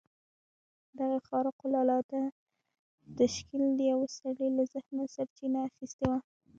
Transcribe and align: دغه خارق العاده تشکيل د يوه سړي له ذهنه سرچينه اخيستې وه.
دغه 0.97 1.17
خارق 1.29 1.57
العاده 1.67 2.21
تشکيل 3.19 3.63
د 3.75 3.79
يوه 3.91 4.07
سړي 4.19 4.47
له 4.57 4.63
ذهنه 4.73 5.03
سرچينه 5.15 5.59
اخيستې 5.69 6.05
وه. 6.09 6.17